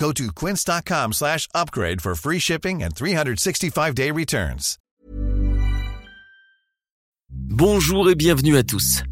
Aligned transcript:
Go 0.00 0.12
to 0.12 0.32
quince.com 0.32 1.12
slash 1.12 1.48
upgrade 1.54 2.00
for 2.00 2.14
free 2.14 2.40
shipping 2.40 2.82
and 2.82 2.90
365-day 2.94 4.10
returns. 4.10 4.76
Bonjour 7.30 8.10
et 8.10 8.14
bienvenue 8.14 8.56
à 8.56 8.64
tous. 8.64 9.02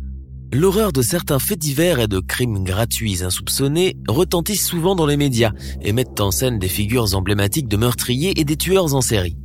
L'horreur 0.52 0.92
de 0.92 1.00
certains 1.00 1.38
faits 1.38 1.58
divers 1.58 2.00
et 2.00 2.08
de 2.08 2.18
crimes 2.18 2.64
gratuits 2.64 3.22
insoupçonnés 3.22 3.96
retentissent 4.08 4.66
souvent 4.66 4.94
dans 4.94 5.06
les 5.06 5.16
médias 5.16 5.52
et 5.80 5.92
mettent 5.92 6.20
en 6.20 6.30
scène 6.30 6.58
des 6.58 6.68
figures 6.68 7.14
emblématiques 7.14 7.68
de 7.68 7.76
meurtriers 7.76 8.38
et 8.38 8.44
des 8.44 8.56
tueurs 8.56 8.94
en 8.94 9.00
série. 9.00 9.36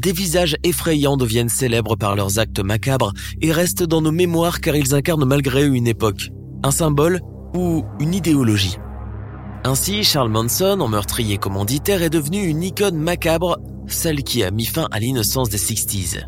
Des 0.00 0.12
visages 0.12 0.56
effrayants 0.64 1.16
deviennent 1.16 1.48
célèbres 1.48 1.96
par 1.96 2.16
leurs 2.16 2.38
actes 2.38 2.60
macabres 2.60 3.12
et 3.40 3.52
restent 3.52 3.84
dans 3.84 4.02
nos 4.02 4.12
mémoires 4.12 4.60
car 4.60 4.74
ils 4.74 4.94
incarnent 4.94 5.24
malgré 5.24 5.62
eux 5.62 5.74
une 5.74 5.86
époque, 5.86 6.30
un 6.64 6.70
symbole 6.70 7.20
ou 7.54 7.84
une 8.00 8.14
idéologie. 8.14 8.76
Ainsi, 9.62 10.04
Charles 10.04 10.30
Manson, 10.30 10.80
en 10.80 10.88
meurtrier 10.88 11.36
commanditaire, 11.36 12.02
est 12.02 12.10
devenu 12.10 12.46
une 12.46 12.62
icône 12.62 12.96
macabre, 12.96 13.58
celle 13.86 14.22
qui 14.22 14.42
a 14.42 14.50
mis 14.50 14.64
fin 14.64 14.88
à 14.90 14.98
l'innocence 14.98 15.50
des 15.50 15.58
60s. 15.58 16.24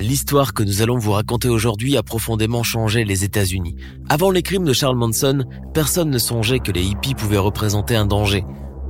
L'histoire 0.00 0.52
que 0.52 0.64
nous 0.64 0.82
allons 0.82 0.98
vous 0.98 1.12
raconter 1.12 1.48
aujourd'hui 1.48 1.96
a 1.96 2.02
profondément 2.02 2.64
changé 2.64 3.04
les 3.04 3.22
États-Unis. 3.22 3.76
Avant 4.08 4.32
les 4.32 4.42
crimes 4.42 4.64
de 4.64 4.72
Charles 4.72 4.96
Manson, 4.96 5.44
personne 5.74 6.10
ne 6.10 6.18
songeait 6.18 6.58
que 6.58 6.72
les 6.72 6.84
hippies 6.84 7.14
pouvaient 7.14 7.38
représenter 7.38 7.94
un 7.94 8.06
danger. 8.06 8.44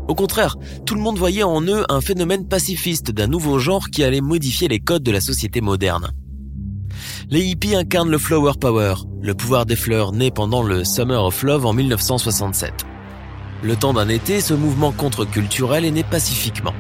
Au 0.09 0.15
contraire, 0.15 0.57
tout 0.87 0.95
le 0.95 1.03
monde 1.03 1.19
voyait 1.19 1.43
en 1.43 1.63
eux 1.63 1.85
un 1.91 2.01
phénomène 2.01 2.49
pacifiste 2.49 3.11
d'un 3.11 3.27
nouveau 3.27 3.59
genre 3.59 3.91
qui 3.91 4.05
allait 4.05 4.23
modifier 4.23 4.69
les 4.69 4.81
codes 4.81 5.03
de 5.03 5.13
la 5.13 5.21
société 5.21 5.61
moderne. 5.61 6.13
Les 7.31 7.45
hippies 7.45 7.75
incarnent 7.75 8.11
le 8.11 8.17
flower 8.17 8.53
power, 8.59 8.95
le 9.21 9.35
pouvoir 9.35 9.67
des 9.67 9.77
fleurs 9.77 10.13
né 10.13 10.31
pendant 10.31 10.63
le 10.63 10.83
Summer 10.83 11.23
of 11.23 11.43
Love 11.43 11.67
en 11.67 11.75
1967. 11.75 12.73
Le 13.63 13.77
temps 13.77 13.93
d'un 13.93 14.09
été, 14.09 14.41
ce 14.41 14.55
mouvement 14.55 14.93
contre-culturel 14.93 15.85
est 15.85 15.91
né 15.91 16.05
pacifiquement. 16.05 16.73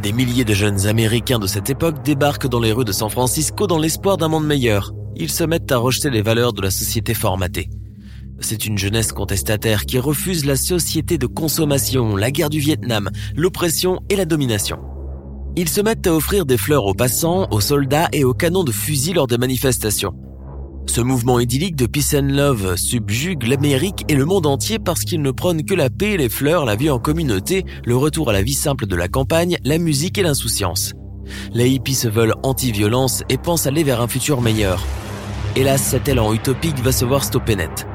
Des 0.00 0.12
milliers 0.12 0.44
de 0.44 0.54
jeunes 0.54 0.86
Américains 0.86 1.40
de 1.40 1.48
cette 1.48 1.68
époque 1.68 2.04
débarquent 2.04 2.46
dans 2.46 2.60
les 2.60 2.70
rues 2.70 2.84
de 2.84 2.92
San 2.92 3.10
Francisco 3.10 3.66
dans 3.66 3.78
l'espoir 3.78 4.18
d'un 4.18 4.28
monde 4.28 4.46
meilleur. 4.46 4.92
Ils 5.16 5.30
se 5.30 5.42
mettent 5.42 5.72
à 5.72 5.78
rejeter 5.78 6.10
les 6.10 6.22
valeurs 6.22 6.52
de 6.52 6.62
la 6.62 6.70
société 6.70 7.12
formatée. 7.12 7.70
C'est 8.38 8.66
une 8.66 8.78
jeunesse 8.78 9.10
contestataire 9.10 9.84
qui 9.84 9.98
refuse 9.98 10.44
la 10.44 10.54
société 10.54 11.18
de 11.18 11.26
consommation, 11.26 12.14
la 12.14 12.30
guerre 12.30 12.50
du 12.50 12.60
Vietnam, 12.60 13.10
l'oppression 13.34 13.98
et 14.10 14.14
la 14.14 14.26
domination. 14.26 14.93
Ils 15.56 15.68
se 15.68 15.80
mettent 15.80 16.08
à 16.08 16.14
offrir 16.14 16.46
des 16.46 16.58
fleurs 16.58 16.84
aux 16.84 16.94
passants, 16.94 17.46
aux 17.52 17.60
soldats 17.60 18.08
et 18.12 18.24
aux 18.24 18.34
canons 18.34 18.64
de 18.64 18.72
fusil 18.72 19.12
lors 19.12 19.28
des 19.28 19.38
manifestations. 19.38 20.12
Ce 20.86 21.00
mouvement 21.00 21.38
idyllique 21.38 21.76
de 21.76 21.86
peace 21.86 22.16
and 22.16 22.26
love 22.32 22.74
subjugue 22.74 23.44
l'Amérique 23.44 24.04
et 24.08 24.14
le 24.14 24.24
monde 24.24 24.46
entier 24.46 24.80
parce 24.80 25.02
qu'il 25.02 25.22
ne 25.22 25.30
prône 25.30 25.64
que 25.64 25.74
la 25.74 25.90
paix, 25.90 26.16
les 26.16 26.28
fleurs, 26.28 26.64
la 26.64 26.74
vie 26.74 26.90
en 26.90 26.98
communauté, 26.98 27.64
le 27.84 27.96
retour 27.96 28.30
à 28.30 28.32
la 28.32 28.42
vie 28.42 28.54
simple 28.54 28.86
de 28.86 28.96
la 28.96 29.06
campagne, 29.06 29.56
la 29.62 29.78
musique 29.78 30.18
et 30.18 30.22
l'insouciance. 30.22 30.92
Les 31.52 31.70
hippies 31.70 31.94
se 31.94 32.08
veulent 32.08 32.34
anti-violence 32.42 33.22
et 33.28 33.38
pensent 33.38 33.68
aller 33.68 33.84
vers 33.84 34.00
un 34.00 34.08
futur 34.08 34.40
meilleur. 34.40 34.84
Hélas, 35.54 35.80
cet 35.80 36.08
élan 36.08 36.32
utopique 36.32 36.80
va 36.80 36.90
se 36.90 37.04
voir 37.04 37.22
stopper 37.22 37.54
net. 37.54 37.86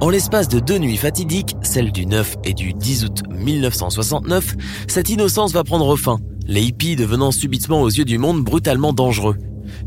En 0.00 0.08
l'espace 0.08 0.48
de 0.48 0.60
deux 0.60 0.78
nuits 0.78 0.96
fatidiques, 0.96 1.56
celle 1.62 1.92
du 1.92 2.06
9 2.06 2.36
et 2.44 2.54
du 2.54 2.72
10 2.72 3.04
août 3.04 3.22
1969, 3.30 4.56
cette 4.88 5.10
innocence 5.10 5.52
va 5.52 5.62
prendre 5.62 5.94
fin, 5.96 6.18
les 6.46 6.62
hippies 6.62 6.96
devenant 6.96 7.30
subitement 7.30 7.82
aux 7.82 7.88
yeux 7.88 8.04
du 8.04 8.18
monde 8.18 8.42
brutalement 8.42 8.92
dangereux. 8.92 9.36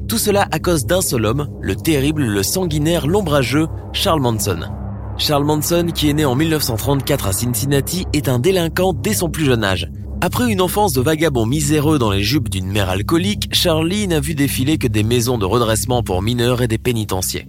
Tout 0.07 0.17
cela 0.17 0.47
à 0.51 0.59
cause 0.59 0.85
d'un 0.85 1.01
seul 1.01 1.25
homme, 1.25 1.47
le 1.61 1.75
terrible, 1.75 2.23
le 2.23 2.43
sanguinaire, 2.43 3.07
l'ombrageux 3.07 3.67
Charles 3.93 4.21
Manson. 4.21 4.59
Charles 5.17 5.45
Manson, 5.45 5.87
qui 5.93 6.09
est 6.09 6.13
né 6.13 6.25
en 6.25 6.35
1934 6.35 7.27
à 7.27 7.33
Cincinnati, 7.33 8.05
est 8.13 8.27
un 8.27 8.39
délinquant 8.39 8.93
dès 8.93 9.13
son 9.13 9.29
plus 9.29 9.45
jeune 9.45 9.63
âge. 9.63 9.89
Après 10.21 10.51
une 10.51 10.61
enfance 10.61 10.93
de 10.93 11.01
vagabond 11.01 11.45
miséreux 11.45 11.99
dans 11.99 12.11
les 12.11 12.23
jupes 12.23 12.49
d'une 12.49 12.67
mère 12.67 12.89
alcoolique, 12.89 13.53
Charlie 13.53 14.07
n'a 14.07 14.19
vu 14.19 14.33
défiler 14.33 14.77
que 14.77 14.87
des 14.87 15.03
maisons 15.03 15.37
de 15.37 15.45
redressement 15.45 16.03
pour 16.03 16.21
mineurs 16.21 16.61
et 16.61 16.67
des 16.67 16.77
pénitenciers. 16.77 17.47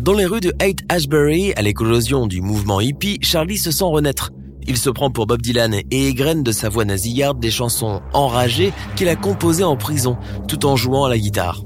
Dans 0.00 0.14
les 0.14 0.24
rues 0.24 0.40
de 0.40 0.54
Haight 0.60 0.80
Ashbury, 0.88 1.52
à 1.56 1.62
l'éclosion 1.62 2.26
du 2.26 2.40
mouvement 2.40 2.80
hippie, 2.80 3.18
Charlie 3.20 3.58
se 3.58 3.70
sent 3.70 3.84
renaître. 3.84 4.30
Il 4.70 4.76
se 4.76 4.88
prend 4.88 5.10
pour 5.10 5.26
Bob 5.26 5.42
Dylan 5.42 5.74
et 5.74 6.06
égrène 6.06 6.44
de 6.44 6.52
sa 6.52 6.68
voix 6.68 6.84
nasillarde 6.84 7.40
des 7.40 7.50
chansons 7.50 8.02
enragées 8.12 8.72
qu'il 8.94 9.08
a 9.08 9.16
composées 9.16 9.64
en 9.64 9.76
prison, 9.76 10.16
tout 10.46 10.64
en 10.64 10.76
jouant 10.76 11.06
à 11.06 11.08
la 11.08 11.18
guitare. 11.18 11.64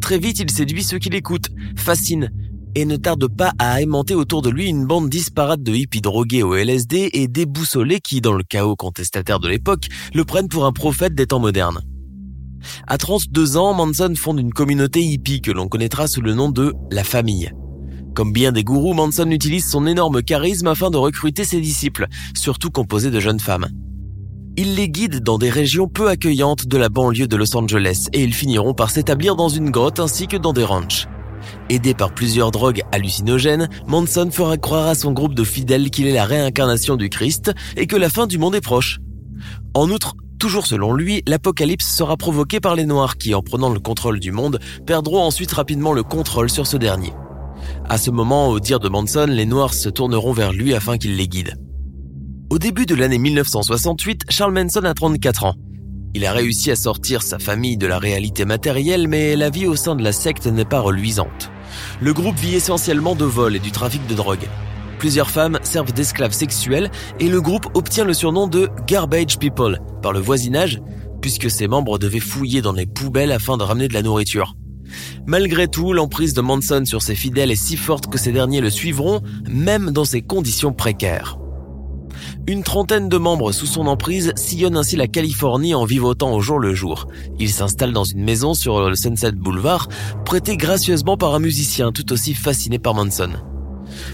Très 0.00 0.18
vite, 0.18 0.40
il 0.40 0.50
séduit 0.50 0.82
ceux 0.82 0.98
qui 0.98 1.10
l'écoutent, 1.10 1.50
fascine, 1.76 2.32
et 2.74 2.84
ne 2.84 2.96
tarde 2.96 3.28
pas 3.28 3.52
à 3.60 3.80
aimanter 3.80 4.16
autour 4.16 4.42
de 4.42 4.50
lui 4.50 4.66
une 4.66 4.84
bande 4.84 5.08
disparate 5.08 5.62
de 5.62 5.72
hippies 5.72 6.00
drogués 6.00 6.42
au 6.42 6.56
LSD 6.56 7.10
et 7.12 7.28
déboussolés 7.28 8.00
qui, 8.00 8.20
dans 8.20 8.32
le 8.32 8.42
chaos 8.42 8.74
contestataire 8.74 9.38
de 9.38 9.46
l'époque, 9.46 9.86
le 10.12 10.24
prennent 10.24 10.48
pour 10.48 10.66
un 10.66 10.72
prophète 10.72 11.14
des 11.14 11.28
temps 11.28 11.38
modernes. 11.38 11.82
À 12.88 12.98
32 12.98 13.56
ans, 13.56 13.74
Manson 13.74 14.14
fonde 14.16 14.40
une 14.40 14.52
communauté 14.52 15.02
hippie 15.02 15.40
que 15.40 15.52
l'on 15.52 15.68
connaîtra 15.68 16.08
sous 16.08 16.20
le 16.20 16.34
nom 16.34 16.50
de 16.50 16.74
La 16.90 17.04
Famille. 17.04 17.52
Comme 18.20 18.34
bien 18.34 18.52
des 18.52 18.64
gourous, 18.64 18.92
Manson 18.92 19.30
utilise 19.30 19.66
son 19.66 19.86
énorme 19.86 20.22
charisme 20.22 20.66
afin 20.66 20.90
de 20.90 20.98
recruter 20.98 21.44
ses 21.44 21.58
disciples, 21.58 22.06
surtout 22.36 22.68
composés 22.68 23.10
de 23.10 23.18
jeunes 23.18 23.40
femmes. 23.40 23.68
Il 24.58 24.74
les 24.74 24.90
guide 24.90 25.22
dans 25.22 25.38
des 25.38 25.48
régions 25.48 25.88
peu 25.88 26.06
accueillantes 26.06 26.66
de 26.66 26.76
la 26.76 26.90
banlieue 26.90 27.28
de 27.28 27.36
Los 27.36 27.56
Angeles 27.56 28.08
et 28.12 28.22
ils 28.22 28.34
finiront 28.34 28.74
par 28.74 28.90
s'établir 28.90 29.36
dans 29.36 29.48
une 29.48 29.70
grotte 29.70 30.00
ainsi 30.00 30.26
que 30.26 30.36
dans 30.36 30.52
des 30.52 30.64
ranchs. 30.64 31.06
Aidé 31.70 31.94
par 31.94 32.12
plusieurs 32.12 32.50
drogues 32.50 32.82
hallucinogènes, 32.92 33.70
Manson 33.86 34.28
fera 34.30 34.58
croire 34.58 34.88
à 34.88 34.94
son 34.94 35.12
groupe 35.12 35.34
de 35.34 35.42
fidèles 35.42 35.88
qu'il 35.88 36.06
est 36.06 36.12
la 36.12 36.26
réincarnation 36.26 36.96
du 36.96 37.08
Christ 37.08 37.52
et 37.78 37.86
que 37.86 37.96
la 37.96 38.10
fin 38.10 38.26
du 38.26 38.36
monde 38.36 38.54
est 38.54 38.60
proche. 38.60 38.98
En 39.72 39.88
outre, 39.88 40.14
toujours 40.38 40.66
selon 40.66 40.92
lui, 40.92 41.22
l'apocalypse 41.26 41.86
sera 41.86 42.18
provoqué 42.18 42.60
par 42.60 42.74
les 42.74 42.84
Noirs 42.84 43.16
qui, 43.16 43.34
en 43.34 43.40
prenant 43.40 43.70
le 43.70 43.80
contrôle 43.80 44.20
du 44.20 44.30
monde, 44.30 44.60
perdront 44.84 45.22
ensuite 45.22 45.52
rapidement 45.52 45.94
le 45.94 46.02
contrôle 46.02 46.50
sur 46.50 46.66
ce 46.66 46.76
dernier. 46.76 47.14
À 47.90 47.98
ce 47.98 48.12
moment, 48.12 48.50
au 48.50 48.60
dire 48.60 48.78
de 48.78 48.88
Manson, 48.88 49.26
les 49.28 49.46
Noirs 49.46 49.74
se 49.74 49.88
tourneront 49.88 50.32
vers 50.32 50.52
lui 50.52 50.74
afin 50.74 50.96
qu'il 50.96 51.16
les 51.16 51.26
guide. 51.26 51.56
Au 52.48 52.56
début 52.56 52.86
de 52.86 52.94
l'année 52.94 53.18
1968, 53.18 54.26
Charles 54.28 54.52
Manson 54.52 54.84
a 54.84 54.94
34 54.94 55.44
ans. 55.44 55.54
Il 56.14 56.24
a 56.24 56.32
réussi 56.32 56.70
à 56.70 56.76
sortir 56.76 57.24
sa 57.24 57.40
famille 57.40 57.76
de 57.76 57.88
la 57.88 57.98
réalité 57.98 58.44
matérielle, 58.44 59.08
mais 59.08 59.34
la 59.34 59.50
vie 59.50 59.66
au 59.66 59.74
sein 59.74 59.96
de 59.96 60.04
la 60.04 60.12
secte 60.12 60.46
n'est 60.46 60.64
pas 60.64 60.78
reluisante. 60.78 61.50
Le 62.00 62.12
groupe 62.12 62.36
vit 62.36 62.54
essentiellement 62.54 63.16
de 63.16 63.24
vol 63.24 63.56
et 63.56 63.58
du 63.60 63.72
trafic 63.72 64.06
de 64.06 64.14
drogue. 64.14 64.48
Plusieurs 65.00 65.28
femmes 65.28 65.58
servent 65.64 65.92
d'esclaves 65.92 66.30
sexuels 66.30 66.92
et 67.18 67.26
le 67.26 67.40
groupe 67.40 67.66
obtient 67.74 68.04
le 68.04 68.14
surnom 68.14 68.46
de 68.46 68.68
Garbage 68.86 69.36
People 69.40 69.80
par 70.00 70.12
le 70.12 70.20
voisinage, 70.20 70.80
puisque 71.20 71.50
ses 71.50 71.66
membres 71.66 71.98
devaient 71.98 72.20
fouiller 72.20 72.62
dans 72.62 72.72
les 72.72 72.86
poubelles 72.86 73.32
afin 73.32 73.56
de 73.56 73.64
ramener 73.64 73.88
de 73.88 73.94
la 73.94 74.02
nourriture. 74.02 74.54
Malgré 75.26 75.68
tout, 75.68 75.92
l'emprise 75.92 76.34
de 76.34 76.40
Manson 76.40 76.84
sur 76.84 77.02
ses 77.02 77.14
fidèles 77.14 77.50
est 77.50 77.56
si 77.56 77.76
forte 77.76 78.08
que 78.08 78.18
ces 78.18 78.32
derniers 78.32 78.60
le 78.60 78.70
suivront, 78.70 79.20
même 79.48 79.90
dans 79.90 80.04
ces 80.04 80.22
conditions 80.22 80.72
précaires. 80.72 81.38
Une 82.46 82.62
trentaine 82.62 83.08
de 83.08 83.16
membres 83.16 83.52
sous 83.52 83.66
son 83.66 83.86
emprise 83.86 84.32
sillonnent 84.36 84.76
ainsi 84.76 84.96
la 84.96 85.06
Californie 85.06 85.74
en 85.74 85.84
vivotant 85.84 86.32
au 86.32 86.40
jour 86.40 86.58
le 86.58 86.74
jour. 86.74 87.06
Ils 87.38 87.50
s'installent 87.50 87.92
dans 87.92 88.04
une 88.04 88.24
maison 88.24 88.54
sur 88.54 88.88
le 88.88 88.96
Sunset 88.96 89.32
Boulevard, 89.32 89.88
prêtée 90.24 90.56
gracieusement 90.56 91.16
par 91.16 91.34
un 91.34 91.38
musicien 91.38 91.92
tout 91.92 92.12
aussi 92.12 92.34
fasciné 92.34 92.78
par 92.78 92.94
Manson. 92.94 93.30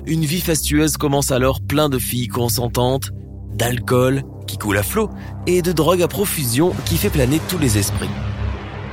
Une 0.06 0.25
vie 0.25 0.40
fastueuse 0.40 0.96
commence 0.96 1.31
alors 1.31 1.61
plein 1.61 1.88
de 1.88 1.99
filles 1.99 2.29
consentantes, 2.29 3.11
d'alcool 3.55 4.22
qui 4.46 4.58
coule 4.58 4.79
à 4.79 4.82
flot 4.82 5.11
et 5.46 5.62
de 5.62 5.72
drogue 5.72 6.02
à 6.02 6.08
profusion 6.08 6.72
qui 6.84 6.96
fait 6.96 7.11
planer 7.11 7.40
tous 7.49 7.58
les 7.58 7.79
esprits. 7.79 8.08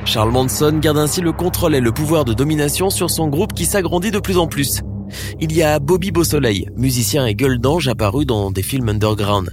Charles 0.06 0.32
Manson 0.32 0.80
garde 0.80 0.98
ainsi 0.98 1.22
le 1.22 1.32
contrôle 1.32 1.76
et 1.76 1.80
le 1.80 1.92
pouvoir 1.92 2.26
de 2.26 2.34
domination 2.34 2.90
sur 2.90 3.10
son 3.10 3.28
groupe 3.30 3.54
qui 3.54 3.66
s'agrandit 3.66 4.12
de 4.12 4.20
plus 4.20 4.38
en 4.38 4.48
plus. 4.48 4.82
Il 5.40 5.54
y 5.54 5.64
a 5.64 5.80
Bobby 5.80 6.12
Beausoleil, 6.12 6.68
musicien 6.76 7.26
et 7.26 7.36
gueule 7.36 7.60
d'ange 7.60 7.88
apparu 7.88 8.26
dans 8.26 8.52
des 8.52 8.64
films 8.64 8.90
underground. 8.90 9.50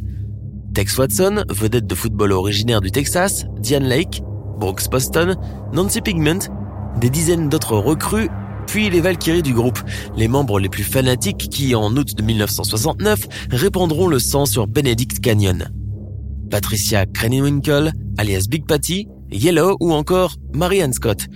Tex 0.74 0.98
Watson, 0.98 1.44
vedette 1.48 1.86
de 1.86 1.94
football 1.94 2.32
originaire 2.32 2.80
du 2.80 2.90
Texas, 2.90 3.46
Diane 3.58 3.84
Lake, 3.84 4.22
Brooks 4.58 4.88
Poston, 4.90 5.36
Nancy 5.72 6.00
Pigment, 6.00 6.40
des 7.00 7.10
dizaines 7.10 7.48
d'autres 7.48 7.76
recrues, 7.76 8.28
puis 8.66 8.90
les 8.90 9.00
Valkyries 9.00 9.42
du 9.42 9.54
groupe, 9.54 9.80
les 10.16 10.28
membres 10.28 10.60
les 10.60 10.68
plus 10.68 10.84
fanatiques 10.84 11.48
qui, 11.50 11.74
en 11.74 11.96
août 11.96 12.14
de 12.14 12.22
1969, 12.22 13.26
répandront 13.50 14.08
le 14.08 14.18
sang 14.18 14.46
sur 14.46 14.66
Benedict 14.66 15.20
Canyon. 15.20 15.70
Patricia 16.50 17.06
Krenwinkel, 17.06 17.92
alias 18.18 18.46
Big 18.48 18.66
Patty, 18.66 19.06
Yellow 19.32 19.76
ou 19.80 19.92
encore 19.92 20.36
Marianne 20.52 20.92
Scott, 20.92 21.26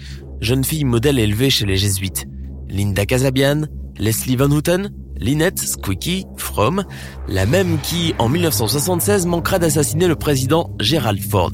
jeune 0.41 0.64
fille 0.64 0.85
modèle 0.85 1.19
élevée 1.19 1.50
chez 1.50 1.67
les 1.67 1.76
jésuites, 1.76 2.26
Linda 2.69 3.06
Casabian, 3.06 3.62
Leslie 3.99 4.37
Van 4.37 4.50
Houten, 4.50 4.91
Lynette 5.17 5.61
Squeaky 5.61 6.26
From, 6.37 6.85
la 7.29 7.46
même 7.46 7.79
qui, 7.81 8.14
en 8.19 8.29
1976, 8.29 9.26
manquera 9.26 9.58
d'assassiner 9.58 10.08
le 10.08 10.17
président 10.17 10.75
Gerald 10.81 11.20
Ford. 11.20 11.52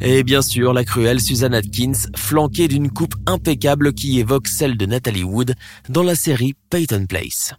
Et 0.00 0.22
bien 0.22 0.42
sûr, 0.42 0.72
la 0.72 0.84
cruelle 0.84 1.20
Susan 1.20 1.52
Atkins, 1.52 2.10
flanquée 2.16 2.68
d'une 2.68 2.90
coupe 2.90 3.14
impeccable 3.26 3.92
qui 3.92 4.18
évoque 4.18 4.48
celle 4.48 4.76
de 4.76 4.86
Natalie 4.86 5.24
Wood 5.24 5.54
dans 5.88 6.02
la 6.02 6.14
série 6.14 6.54
Peyton 6.70 7.06
Place. 7.08 7.54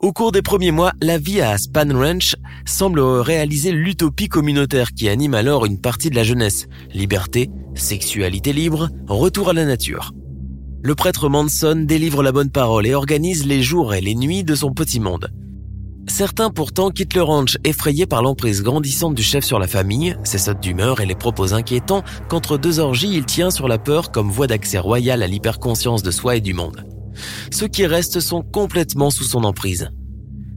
Au 0.00 0.12
cours 0.12 0.32
des 0.32 0.42
premiers 0.42 0.70
mois, 0.70 0.92
la 1.00 1.18
vie 1.18 1.40
à 1.40 1.56
Span 1.58 1.88
Ranch 1.92 2.36
semble 2.66 3.00
réaliser 3.00 3.72
l'utopie 3.72 4.28
communautaire 4.28 4.92
qui 4.92 5.08
anime 5.08 5.34
alors 5.34 5.66
une 5.66 5.80
partie 5.80 6.10
de 6.10 6.16
la 6.16 6.24
jeunesse. 6.24 6.66
Liberté, 6.92 7.50
sexualité 7.74 8.52
libre, 8.52 8.88
retour 9.08 9.50
à 9.50 9.52
la 9.52 9.64
nature. 9.64 10.12
Le 10.82 10.94
prêtre 10.94 11.28
Manson 11.28 11.84
délivre 11.86 12.22
la 12.22 12.32
bonne 12.32 12.50
parole 12.50 12.86
et 12.86 12.94
organise 12.94 13.46
les 13.46 13.62
jours 13.62 13.94
et 13.94 14.00
les 14.00 14.14
nuits 14.14 14.44
de 14.44 14.54
son 14.54 14.72
petit 14.72 15.00
monde. 15.00 15.30
Certains 16.06 16.50
pourtant 16.50 16.90
quittent 16.90 17.14
le 17.14 17.22
ranch 17.22 17.56
effrayés 17.64 18.06
par 18.06 18.22
l'emprise 18.22 18.62
grandissante 18.62 19.14
du 19.14 19.22
chef 19.22 19.44
sur 19.44 19.58
la 19.58 19.66
famille, 19.66 20.16
ses 20.24 20.38
sautes 20.38 20.60
d'humeur 20.60 21.00
et 21.00 21.06
les 21.06 21.14
propos 21.14 21.54
inquiétants 21.54 22.04
qu'entre 22.28 22.58
deux 22.58 22.78
orgies 22.78 23.14
il 23.14 23.24
tient 23.24 23.50
sur 23.50 23.68
la 23.68 23.78
peur 23.78 24.12
comme 24.12 24.30
voie 24.30 24.46
d'accès 24.46 24.78
royal 24.78 25.22
à 25.22 25.26
l'hyperconscience 25.26 26.02
de 26.02 26.10
soi 26.10 26.36
et 26.36 26.40
du 26.42 26.52
monde. 26.52 26.84
Ceux 27.50 27.68
qui 27.68 27.86
restent 27.86 28.20
sont 28.20 28.42
complètement 28.42 29.10
sous 29.10 29.24
son 29.24 29.44
emprise. 29.44 29.90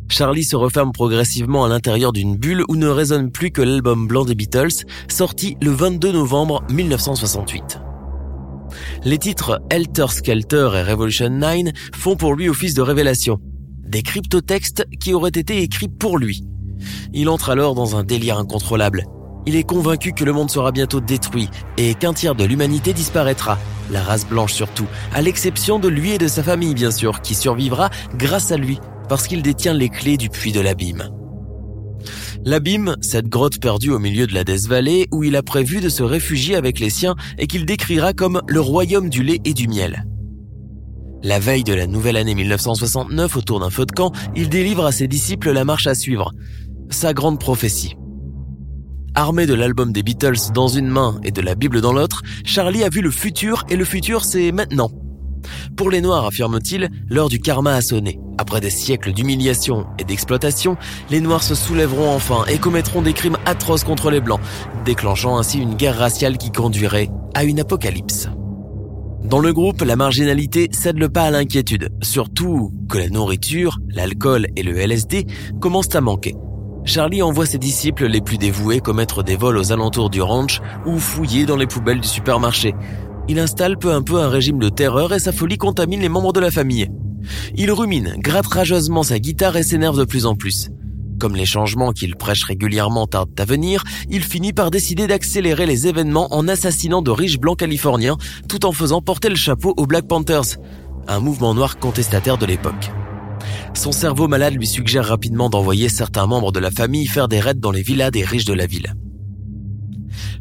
Charlie 0.09 0.43
se 0.43 0.55
referme 0.55 0.91
progressivement 0.91 1.65
à 1.65 1.69
l'intérieur 1.69 2.13
d'une 2.13 2.37
bulle 2.37 2.63
où 2.69 2.75
ne 2.75 2.87
résonne 2.87 3.31
plus 3.31 3.51
que 3.51 3.61
l'album 3.61 4.07
blanc 4.07 4.25
des 4.25 4.35
Beatles, 4.35 4.85
sorti 5.09 5.57
le 5.61 5.71
22 5.71 6.11
novembre 6.13 6.63
1968. 6.69 7.79
Les 9.03 9.17
titres 9.17 9.61
Helter 9.69 10.07
Skelter 10.09 10.69
et 10.75 10.83
Revolution 10.83 11.29
9 11.29 11.73
font 11.93 12.15
pour 12.15 12.35
lui 12.35 12.49
office 12.49 12.73
de 12.73 12.81
révélation, 12.81 13.39
des 13.83 14.01
cryptotextes 14.01 14.85
qui 14.99 15.13
auraient 15.13 15.29
été 15.29 15.61
écrits 15.61 15.89
pour 15.89 16.17
lui. 16.17 16.43
Il 17.13 17.29
entre 17.29 17.49
alors 17.49 17.75
dans 17.75 17.95
un 17.95 18.03
délire 18.03 18.37
incontrôlable. 18.37 19.05
Il 19.47 19.55
est 19.55 19.63
convaincu 19.63 20.11
que 20.11 20.25
le 20.25 20.33
monde 20.33 20.51
sera 20.51 20.73
bientôt 20.73 20.99
détruit 20.99 21.49
et 21.77 21.95
qu'un 21.95 22.13
tiers 22.13 22.35
de 22.35 22.43
l'humanité 22.43 22.91
disparaîtra, 22.91 23.57
la 23.89 24.03
race 24.03 24.27
blanche 24.27 24.51
surtout, 24.51 24.87
à 25.13 25.21
l'exception 25.21 25.79
de 25.79 25.87
lui 25.87 26.11
et 26.11 26.17
de 26.17 26.27
sa 26.27 26.43
famille 26.43 26.73
bien 26.73 26.91
sûr, 26.91 27.21
qui 27.21 27.33
survivra 27.33 27.89
grâce 28.17 28.51
à 28.51 28.57
lui, 28.57 28.77
parce 29.07 29.25
qu'il 29.25 29.41
détient 29.41 29.73
les 29.73 29.87
clés 29.87 30.17
du 30.17 30.27
puits 30.27 30.51
de 30.51 30.59
l'abîme. 30.59 31.09
L'abîme, 32.43 32.97
cette 32.99 33.29
grotte 33.29 33.61
perdue 33.61 33.91
au 33.91 33.99
milieu 33.99 34.27
de 34.27 34.33
la 34.33 34.43
Death 34.43 34.67
Valley 34.67 35.07
où 35.13 35.23
il 35.23 35.37
a 35.37 35.43
prévu 35.43 35.79
de 35.79 35.87
se 35.87 36.03
réfugier 36.03 36.55
avec 36.57 36.81
les 36.81 36.89
siens 36.89 37.15
et 37.37 37.47
qu'il 37.47 37.65
décrira 37.65 38.11
comme 38.11 38.41
le 38.47 38.59
royaume 38.59 39.09
du 39.09 39.23
lait 39.23 39.39
et 39.45 39.53
du 39.53 39.69
miel. 39.69 40.05
La 41.23 41.39
veille 41.39 41.63
de 41.63 41.73
la 41.73 41.87
nouvelle 41.87 42.17
année 42.17 42.35
1969, 42.35 43.37
autour 43.37 43.61
d'un 43.61 43.69
feu 43.69 43.85
de 43.85 43.93
camp, 43.93 44.11
il 44.35 44.49
délivre 44.49 44.85
à 44.85 44.91
ses 44.91 45.07
disciples 45.07 45.53
la 45.53 45.63
marche 45.63 45.87
à 45.87 45.95
suivre, 45.95 46.33
sa 46.89 47.13
grande 47.13 47.39
prophétie. 47.39 47.95
Armé 49.19 49.47
de 49.47 49.55
l'album 49.55 49.91
des 49.91 50.03
Beatles 50.03 50.51
dans 50.53 50.67
une 50.67 50.89
main 50.89 51.19
et 51.23 51.31
de 51.31 51.41
la 51.41 51.55
Bible 51.55 51.81
dans 51.81 51.91
l'autre, 51.91 52.21
Charlie 52.45 52.83
a 52.83 52.89
vu 52.89 53.01
le 53.01 53.09
futur 53.09 53.65
et 53.67 53.75
le 53.75 53.83
futur 53.83 54.23
c'est 54.23 54.51
maintenant. 54.51 54.91
Pour 55.75 55.89
les 55.89 56.01
Noirs, 56.01 56.27
affirme-t-il, 56.27 56.91
l'heure 57.09 57.27
du 57.27 57.39
karma 57.39 57.73
a 57.73 57.81
sonné. 57.81 58.19
Après 58.37 58.61
des 58.61 58.69
siècles 58.69 59.13
d'humiliation 59.13 59.87
et 59.97 60.03
d'exploitation, 60.03 60.77
les 61.09 61.19
Noirs 61.19 61.41
se 61.41 61.55
soulèveront 61.55 62.11
enfin 62.13 62.45
et 62.47 62.59
commettront 62.59 63.01
des 63.01 63.13
crimes 63.13 63.39
atroces 63.47 63.83
contre 63.83 64.11
les 64.11 64.21
Blancs, 64.21 64.39
déclenchant 64.85 65.39
ainsi 65.39 65.57
une 65.57 65.73
guerre 65.73 65.97
raciale 65.97 66.37
qui 66.37 66.51
conduirait 66.51 67.09
à 67.33 67.43
une 67.43 67.59
apocalypse. 67.59 68.29
Dans 69.23 69.39
le 69.39 69.51
groupe, 69.51 69.81
la 69.81 69.95
marginalité 69.95 70.69
cède 70.73 70.99
le 70.99 71.09
pas 71.09 71.23
à 71.23 71.31
l'inquiétude, 71.31 71.89
surtout 72.03 72.71
que 72.87 72.99
la 72.99 73.09
nourriture, 73.09 73.79
l'alcool 73.89 74.45
et 74.55 74.61
le 74.61 74.77
LSD 74.77 75.25
commencent 75.59 75.95
à 75.95 76.01
manquer. 76.01 76.35
Charlie 76.87 77.21
envoie 77.21 77.45
ses 77.45 77.57
disciples 77.57 78.07
les 78.07 78.21
plus 78.21 78.37
dévoués 78.37 78.79
commettre 78.79 79.21
des 79.21 79.35
vols 79.35 79.57
aux 79.57 79.73
alentours 79.73 80.09
du 80.09 80.21
ranch 80.21 80.61
ou 80.85 80.99
fouiller 80.99 81.45
dans 81.45 81.57
les 81.57 81.67
poubelles 81.67 81.99
du 81.99 82.07
supermarché. 82.07 82.75
Il 83.27 83.39
installe 83.39 83.77
peu 83.77 83.91
à 83.93 84.01
peu 84.01 84.21
un 84.21 84.29
régime 84.29 84.57
de 84.57 84.69
terreur 84.69 85.13
et 85.13 85.19
sa 85.19 85.33
folie 85.33 85.57
contamine 85.57 85.99
les 85.99 86.07
membres 86.07 86.31
de 86.31 86.39
la 86.39 86.49
famille. 86.49 86.87
Il 87.55 87.73
rumine, 87.73 88.15
gratte 88.19 88.47
rageusement 88.47 89.03
sa 89.03 89.19
guitare 89.19 89.57
et 89.57 89.63
s'énerve 89.63 89.99
de 89.99 90.05
plus 90.05 90.25
en 90.25 90.35
plus. 90.35 90.69
Comme 91.19 91.35
les 91.35 91.45
changements 91.45 91.91
qu'il 91.91 92.15
prêche 92.15 92.45
régulièrement 92.45 93.05
tardent 93.05 93.37
à 93.37 93.43
venir, 93.43 93.83
il 94.09 94.23
finit 94.23 94.53
par 94.53 94.71
décider 94.71 95.07
d'accélérer 95.07 95.65
les 95.65 95.87
événements 95.87 96.33
en 96.33 96.47
assassinant 96.47 97.01
de 97.01 97.11
riches 97.11 97.37
blancs 97.37 97.59
californiens 97.59 98.15
tout 98.47 98.65
en 98.65 98.71
faisant 98.71 99.01
porter 99.01 99.27
le 99.27 99.35
chapeau 99.35 99.73
aux 99.75 99.87
Black 99.87 100.07
Panthers, 100.07 100.55
un 101.09 101.19
mouvement 101.19 101.53
noir 101.53 101.79
contestataire 101.79 102.37
de 102.37 102.45
l'époque. 102.45 102.91
Son 103.77 103.91
cerveau 103.91 104.27
malade 104.27 104.55
lui 104.55 104.65
suggère 104.65 105.05
rapidement 105.05 105.51
d'envoyer 105.51 105.87
certains 105.87 106.25
membres 106.25 106.51
de 106.51 106.59
la 106.59 106.71
famille 106.71 107.05
faire 107.05 107.27
des 107.27 107.39
raids 107.39 107.53
dans 107.53 107.69
les 107.69 107.83
villas 107.83 108.09
des 108.09 108.25
riches 108.25 108.43
de 108.43 108.53
la 108.53 108.65
ville. 108.65 108.95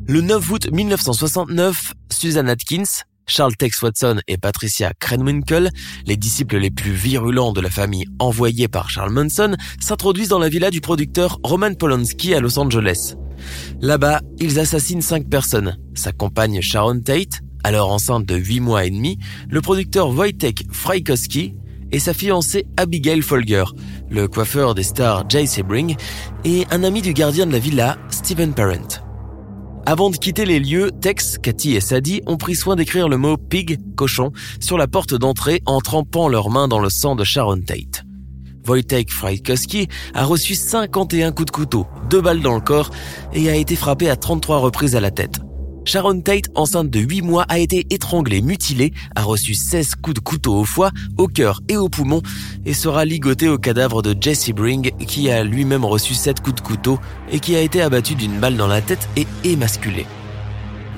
Le 0.09 0.23
9 0.23 0.51
août 0.51 0.69
1969, 0.73 1.93
Susan 2.11 2.47
Atkins, 2.49 3.05
Charles 3.27 3.55
Tex 3.57 3.83
Watson 3.83 4.21
et 4.27 4.39
Patricia 4.39 4.95
Krenwinkel, 4.99 5.71
les 6.07 6.17
disciples 6.17 6.57
les 6.57 6.71
plus 6.71 6.93
virulents 6.93 7.53
de 7.53 7.61
la 7.61 7.69
famille 7.69 8.07
envoyés 8.21 8.69
par 8.69 8.89
Charles 8.89 9.13
Manson, 9.13 9.55
s'introduisent 9.81 10.31
dans 10.31 10.39
la 10.39 10.49
villa 10.49 10.71
du 10.71 10.81
producteur 10.81 11.39
Roman 11.45 11.75
Polanski 11.75 12.33
à 12.33 12.41
Los 12.41 12.59
Angeles. 12.59 13.17
Là-bas, 13.83 14.23
ils 14.39 14.59
assassinent 14.59 15.03
cinq 15.03 15.29
personnes. 15.29 15.77
Sa 15.95 16.13
compagne 16.13 16.63
Sharon 16.63 17.01
Tate, 17.01 17.43
alors 17.65 17.93
enceinte 17.93 18.25
de 18.25 18.37
8 18.37 18.61
mois 18.61 18.87
et 18.87 18.91
demi, 18.91 19.19
le 19.51 19.61
producteur 19.61 20.09
Wojtek 20.09 20.65
Frykowski, 20.73 21.55
et 21.93 21.99
sa 21.99 22.15
fiancée 22.15 22.67
Abigail 22.77 23.23
Folger, 23.23 23.65
le 24.11 24.29
coiffeur 24.29 24.75
des 24.75 24.83
stars 24.83 25.25
Jay 25.29 25.47
Sebring 25.47 25.97
et 26.45 26.67
un 26.71 26.85
ami 26.85 27.03
du 27.03 27.13
gardien 27.13 27.47
de 27.47 27.53
la 27.53 27.59
villa, 27.59 27.97
Stephen 28.11 28.55
Parent. 28.55 29.03
Avant 29.89 30.11
de 30.11 30.17
quitter 30.17 30.45
les 30.45 30.59
lieux, 30.59 30.91
Tex, 31.01 31.39
Cathy 31.39 31.77
et 31.77 31.81
Sadie 31.81 32.21
ont 32.27 32.37
pris 32.37 32.57
soin 32.57 32.75
d'écrire 32.75 33.09
le 33.09 33.17
mot 33.17 33.37
pig, 33.37 33.79
cochon, 33.95 34.33
sur 34.59 34.79
la 34.79 34.89
porte 34.89 35.15
d'entrée 35.15 35.63
en 35.65 35.81
trempant 35.81 36.29
leurs 36.29 36.51
mains 36.51 36.67
dans 36.67 36.81
le 36.81 36.91
sang 36.91 37.15
de 37.15 37.23
Sharon 37.23 37.61
Tate. 37.61 38.03
Wojtek 38.67 39.13
Frykowski 39.13 39.87
a 40.13 40.25
reçu 40.25 40.57
51 40.57 41.31
coups 41.31 41.47
de 41.47 41.51
couteau, 41.53 41.87
deux 42.11 42.21
balles 42.21 42.41
dans 42.41 42.57
le 42.57 42.61
corps 42.61 42.91
et 43.33 43.49
a 43.49 43.55
été 43.55 43.77
frappé 43.77 44.11
à 44.11 44.17
33 44.17 44.59
reprises 44.59 44.97
à 44.97 45.01
la 45.01 45.13
tête. 45.13 45.46
Sharon 45.87 46.21
Tate, 46.21 46.51
enceinte 46.57 46.91
de 46.91 46.99
8 46.99 47.23
mois, 47.23 47.45
a 47.49 47.61
été 47.61 47.87
étranglée, 47.91 48.43
mutilée, 48.43 48.93
a 49.15 49.23
reçu 49.23 49.55
16 49.55 49.95
coups 49.95 50.17
de 50.17 50.21
couteau 50.21 50.57
au 50.57 50.65
foie, 50.65 50.91
au 51.17 51.29
cœur 51.29 51.61
et 51.69 51.77
au 51.77 51.89
poumon 51.89 52.23
et 52.65 52.75
sera 52.75 53.05
ligotée 53.05 53.49
au 53.49 53.57
cadavre 53.57 54.03
de 54.03 54.17
Jesse 54.21 54.51
Bring 54.51 54.91
qui 55.07 55.31
a 55.31 55.45
lui-même 55.45 55.85
reçu 55.85 56.15
7 56.15 56.41
coups 56.41 56.57
de 56.57 56.61
couteau 56.61 56.99
et 57.31 57.39
qui 57.39 57.55
a 57.55 57.61
été 57.61 57.83
abattu 57.83 58.17
d'une 58.17 58.41
balle 58.41 58.57
dans 58.57 58.67
la 58.67 58.83
tête 58.83 59.09
et 59.15 59.29
émasculé. 59.45 60.07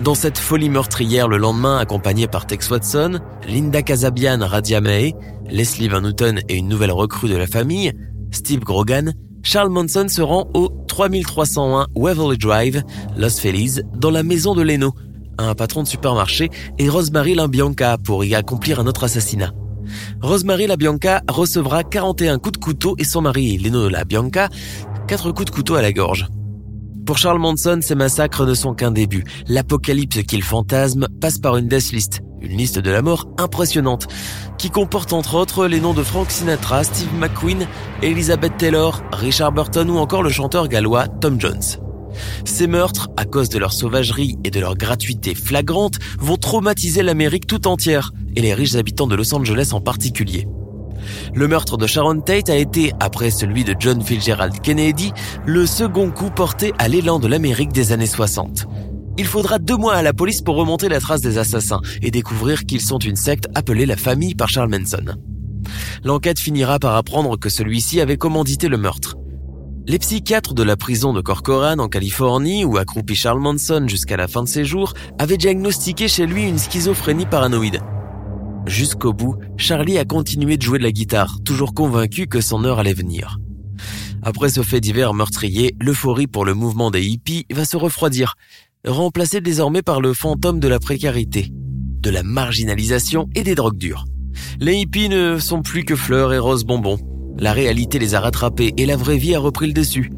Dans 0.02 0.14
cette 0.14 0.38
folie 0.38 0.70
meurtrière 0.70 1.28
le 1.28 1.36
lendemain, 1.36 1.76
accompagnée 1.76 2.26
par 2.26 2.46
Tex 2.46 2.70
Watson, 2.70 3.20
Linda 3.46 3.82
Casabian, 3.82 4.38
Radia 4.40 4.80
May, 4.80 5.14
Leslie 5.50 5.88
Van 5.88 6.02
Houten 6.02 6.40
et 6.48 6.56
une 6.56 6.68
nouvelle 6.68 6.92
recrue 6.92 7.28
de 7.28 7.36
la 7.36 7.46
famille, 7.46 7.92
Steve 8.30 8.60
Grogan, 8.60 9.12
Charles 9.42 9.71
Manson 9.71 10.09
se 10.09 10.21
rend 10.21 10.49
au 10.54 10.68
3301 10.88 11.87
Waverly 11.95 12.38
Drive, 12.38 12.83
Los 13.16 13.40
Feliz, 13.40 13.83
dans 13.95 14.11
la 14.11 14.23
maison 14.23 14.54
de 14.54 14.62
Leno, 14.62 14.95
un 15.38 15.54
patron 15.54 15.83
de 15.83 15.88
supermarché, 15.88 16.50
et 16.78 16.88
Rosemary 16.88 17.35
LaBianca 17.35 17.99
pour 17.99 18.25
y 18.25 18.35
accomplir 18.35 18.80
un 18.80 18.87
autre 18.87 19.04
assassinat. 19.04 19.52
Rosemary 20.21 20.66
LaBianca 20.66 21.23
recevra 21.28 21.83
41 21.85 22.38
coups 22.38 22.59
de 22.59 22.64
couteau 22.64 22.95
et 22.99 23.04
son 23.04 23.23
mari, 23.23 23.59
Leno 23.59 23.88
LaBianca, 23.88 24.49
4 25.07 25.33
coups 25.33 25.47
de 25.47 25.50
couteau 25.50 25.76
à 25.76 25.83
la 25.83 25.92
gorge. 25.92 26.26
Pour 27.08 27.16
Charles 27.16 27.38
Manson, 27.38 27.78
ces 27.80 27.94
massacres 27.94 28.44
ne 28.44 28.52
sont 28.52 28.74
qu'un 28.74 28.90
début. 28.90 29.24
L'apocalypse 29.46 30.24
qu'il 30.24 30.42
fantasme 30.42 31.08
passe 31.22 31.38
par 31.38 31.56
une 31.56 31.66
death 31.66 31.90
list, 31.90 32.20
une 32.42 32.58
liste 32.58 32.78
de 32.78 32.90
la 32.90 33.00
mort 33.00 33.26
impressionnante, 33.38 34.08
qui 34.58 34.68
comporte 34.68 35.14
entre 35.14 35.36
autres 35.36 35.66
les 35.66 35.80
noms 35.80 35.94
de 35.94 36.02
Frank 36.02 36.30
Sinatra, 36.30 36.84
Steve 36.84 37.14
McQueen, 37.18 37.66
Elizabeth 38.02 38.58
Taylor, 38.58 39.02
Richard 39.10 39.52
Burton 39.52 39.88
ou 39.88 39.96
encore 39.96 40.22
le 40.22 40.28
chanteur 40.28 40.68
gallois 40.68 41.08
Tom 41.08 41.40
Jones. 41.40 41.78
Ces 42.44 42.66
meurtres, 42.66 43.08
à 43.16 43.24
cause 43.24 43.48
de 43.48 43.58
leur 43.58 43.72
sauvagerie 43.72 44.36
et 44.44 44.50
de 44.50 44.60
leur 44.60 44.76
gratuité 44.76 45.34
flagrante, 45.34 45.98
vont 46.18 46.36
traumatiser 46.36 47.02
l'Amérique 47.02 47.46
tout 47.46 47.68
entière, 47.68 48.12
et 48.36 48.42
les 48.42 48.52
riches 48.52 48.74
habitants 48.74 49.06
de 49.06 49.14
Los 49.14 49.34
Angeles 49.34 49.70
en 49.72 49.80
particulier. 49.80 50.46
Le 51.34 51.48
meurtre 51.48 51.76
de 51.76 51.86
Sharon 51.86 52.20
Tate 52.20 52.50
a 52.50 52.56
été, 52.56 52.92
après 53.00 53.30
celui 53.30 53.64
de 53.64 53.74
John 53.78 54.02
Fitzgerald 54.02 54.60
Kennedy, 54.60 55.12
le 55.46 55.66
second 55.66 56.10
coup 56.10 56.30
porté 56.30 56.72
à 56.78 56.88
l'élan 56.88 57.18
de 57.18 57.28
l'Amérique 57.28 57.72
des 57.72 57.92
années 57.92 58.06
60. 58.06 58.66
Il 59.18 59.26
faudra 59.26 59.58
deux 59.58 59.76
mois 59.76 59.94
à 59.94 60.02
la 60.02 60.12
police 60.12 60.42
pour 60.42 60.56
remonter 60.56 60.88
la 60.88 61.00
trace 61.00 61.20
des 61.20 61.38
assassins 61.38 61.80
et 62.02 62.12
découvrir 62.12 62.64
qu'ils 62.66 62.80
sont 62.80 62.98
une 62.98 63.16
secte 63.16 63.48
appelée 63.54 63.84
la 63.84 63.96
famille 63.96 64.36
par 64.36 64.48
Charles 64.48 64.70
Manson. 64.70 65.16
L'enquête 66.04 66.38
finira 66.38 66.78
par 66.78 66.94
apprendre 66.94 67.36
que 67.36 67.48
celui-ci 67.48 68.00
avait 68.00 68.16
commandité 68.16 68.68
le 68.68 68.76
meurtre. 68.76 69.16
Les 69.88 69.98
psychiatres 69.98 70.54
de 70.54 70.62
la 70.62 70.76
prison 70.76 71.12
de 71.12 71.20
Corcoran 71.20 71.78
en 71.78 71.88
Californie, 71.88 72.64
où 72.64 72.76
accroupi 72.76 73.14
Charles 73.14 73.40
Manson 73.40 73.86
jusqu'à 73.88 74.16
la 74.16 74.28
fin 74.28 74.42
de 74.42 74.48
ses 74.48 74.64
jours, 74.64 74.92
avaient 75.18 75.38
diagnostiqué 75.38 76.08
chez 76.08 76.26
lui 76.26 76.44
une 76.44 76.58
schizophrénie 76.58 77.26
paranoïde. 77.26 77.80
Jusqu'au 78.68 79.14
bout, 79.14 79.37
Charlie 79.56 79.96
a 79.96 80.04
continué 80.04 80.58
de 80.58 80.62
jouer 80.62 80.78
de 80.78 80.84
la 80.84 80.92
guitare, 80.92 81.38
toujours 81.42 81.72
convaincu 81.72 82.26
que 82.26 82.42
son 82.42 82.64
heure 82.64 82.78
allait 82.78 82.92
venir. 82.92 83.38
Après 84.22 84.50
ce 84.50 84.62
fait 84.62 84.80
divers 84.80 85.14
meurtrier, 85.14 85.75
l'euphorie 85.80 86.26
pour 86.26 86.44
le 86.44 86.52
mouvement 86.52 86.90
des 86.90 87.02
hippies 87.02 87.46
va 87.50 87.64
se 87.64 87.78
refroidir, 87.78 88.34
remplacée 88.87 89.40
désormais 89.40 89.80
par 89.80 90.02
le 90.02 90.12
fantôme 90.12 90.60
de 90.60 90.68
la 90.68 90.78
précarité, 90.78 91.50
de 91.50 92.10
la 92.10 92.22
marginalisation 92.22 93.30
et 93.34 93.42
des 93.42 93.54
drogues 93.54 93.78
dures. 93.78 94.04
Les 94.60 94.76
hippies 94.76 95.08
ne 95.08 95.38
sont 95.38 95.62
plus 95.62 95.84
que 95.84 95.96
fleurs 95.96 96.34
et 96.34 96.38
roses 96.38 96.64
bonbons. 96.64 96.98
La 97.38 97.54
réalité 97.54 97.98
les 97.98 98.14
a 98.14 98.20
rattrapés 98.20 98.75
et 98.76 98.84
la 98.84 98.96
vraie 98.96 99.16
vie 99.16 99.34
a 99.34 99.40
repris 99.40 99.68
le 99.68 99.72
dessus. 99.72 100.12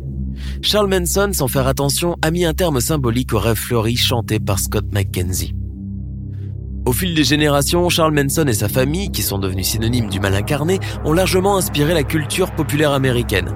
Charles 0.60 0.88
Manson, 0.88 1.30
sans 1.32 1.48
faire 1.48 1.68
attention, 1.68 2.16
a 2.20 2.32
mis 2.32 2.44
un 2.44 2.54
terme 2.54 2.80
symbolique 2.80 3.32
au 3.32 3.38
rêve 3.38 3.56
fleuri 3.56 3.96
chanté 3.96 4.40
par 4.40 4.58
Scott 4.58 4.86
McKenzie. 4.92 5.54
Au 6.86 6.92
fil 6.92 7.14
des 7.14 7.24
générations, 7.24 7.88
Charles 7.88 8.14
Manson 8.14 8.46
et 8.46 8.54
sa 8.54 8.68
famille, 8.68 9.10
qui 9.10 9.22
sont 9.22 9.38
devenus 9.38 9.66
synonymes 9.66 10.08
du 10.08 10.18
mal 10.18 10.34
incarné, 10.34 10.78
ont 11.04 11.12
largement 11.12 11.56
inspiré 11.56 11.92
la 11.92 12.02
culture 12.02 12.50
populaire 12.52 12.92
américaine. 12.92 13.54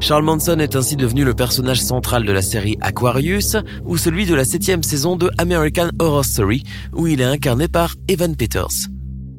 Charles 0.00 0.24
Manson 0.24 0.58
est 0.58 0.76
ainsi 0.76 0.96
devenu 0.96 1.24
le 1.24 1.34
personnage 1.34 1.80
central 1.80 2.24
de 2.24 2.32
la 2.32 2.42
série 2.42 2.78
Aquarius 2.80 3.56
ou 3.84 3.96
celui 3.96 4.26
de 4.26 4.34
la 4.34 4.44
septième 4.44 4.82
saison 4.82 5.16
de 5.16 5.30
American 5.38 5.88
Horror 5.98 6.24
Story 6.24 6.62
où 6.94 7.06
il 7.06 7.20
est 7.20 7.24
incarné 7.24 7.68
par 7.68 7.94
Evan 8.08 8.36
Peters. 8.36 8.88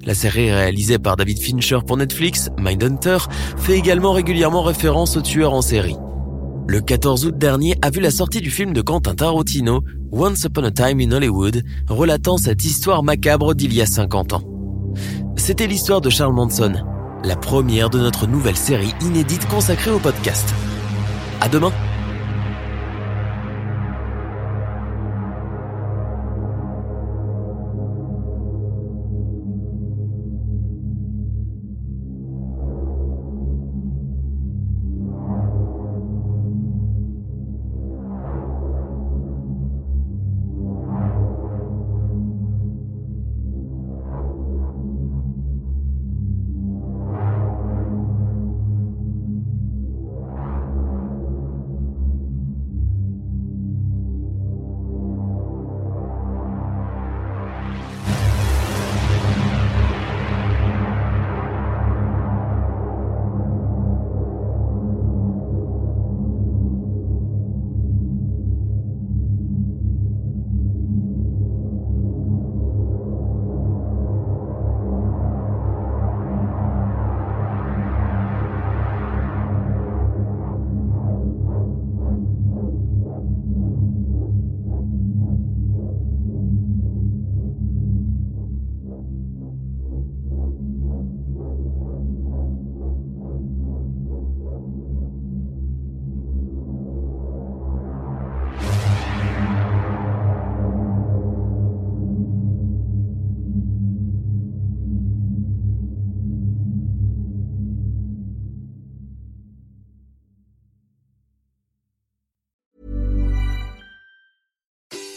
La 0.05 0.13
série 0.13 0.51
réalisée 0.51 0.99
par 0.99 1.15
David 1.15 1.39
Fincher 1.39 1.79
pour 1.87 1.95
Netflix, 1.95 2.49
Mindhunter, 2.59 3.19
fait 3.57 3.77
également 3.77 4.11
régulièrement 4.11 4.63
référence 4.63 5.15
au 5.15 5.21
tueur 5.21 5.53
en 5.53 5.61
série. 5.61 5.95
Le 6.65 6.79
14 6.79 7.25
août 7.25 7.37
dernier 7.37 7.75
a 7.81 7.89
vu 7.89 7.99
la 7.99 8.09
sortie 8.09 8.39
du 8.39 8.49
film 8.49 8.73
de 8.73 8.81
Quentin 8.81 9.15
Tarantino, 9.15 9.83
Once 10.11 10.43
Upon 10.45 10.63
a 10.63 10.71
Time 10.71 11.01
in 11.01 11.11
Hollywood, 11.11 11.63
relatant 11.89 12.37
cette 12.37 12.63
histoire 12.63 13.03
macabre 13.03 13.53
d'il 13.53 13.73
y 13.73 13.81
a 13.81 13.85
50 13.85 14.33
ans. 14.33 14.43
C'était 15.35 15.67
l'histoire 15.67 15.99
de 15.99 16.09
Charles 16.09 16.33
Manson, 16.33 16.73
la 17.23 17.35
première 17.35 17.89
de 17.89 17.99
notre 17.99 18.27
nouvelle 18.27 18.55
série 18.55 18.93
inédite 19.01 19.45
consacrée 19.47 19.91
au 19.91 19.99
podcast. 19.99 20.53
À 21.41 21.49
demain! 21.49 21.73